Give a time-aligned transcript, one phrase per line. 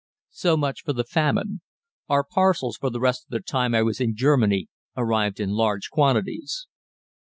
[0.31, 1.61] So much for the famine;
[2.09, 5.91] our parcels for the rest of the time I was in Germany arrived in large
[5.91, 6.65] quantities.